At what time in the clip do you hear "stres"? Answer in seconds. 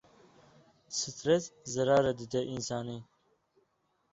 0.99-1.45